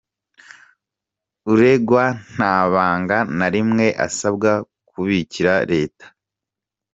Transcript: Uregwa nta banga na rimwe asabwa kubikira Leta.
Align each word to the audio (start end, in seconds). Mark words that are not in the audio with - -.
Uregwa 1.51 2.03
nta 2.33 2.53
banga 2.73 3.17
na 3.37 3.47
rimwe 3.53 3.85
asabwa 4.05 4.51
kubikira 4.89 5.53
Leta. 5.71 6.05